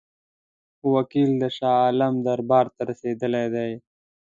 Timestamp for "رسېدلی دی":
2.89-3.71